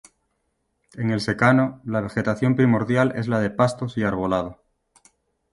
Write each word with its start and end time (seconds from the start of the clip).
En 0.95 1.11
el 1.11 1.21
secano, 1.21 1.79
la 1.85 2.01
vegetación 2.01 2.55
primordial 2.55 3.13
es 3.15 3.27
la 3.27 3.39
de 3.39 3.51
pastos 3.51 3.99
y 3.99 4.03
arbolado. 4.03 4.59